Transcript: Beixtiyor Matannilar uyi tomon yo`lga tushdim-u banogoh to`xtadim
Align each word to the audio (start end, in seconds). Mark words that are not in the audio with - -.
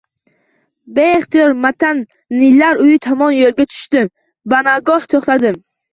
Beixtiyor 0.99 1.51
Matannilar 1.65 2.81
uyi 2.87 2.95
tomon 3.07 3.35
yo`lga 3.41 3.67
tushdim-u 3.75 4.53
banogoh 4.55 5.07
to`xtadim 5.15 5.63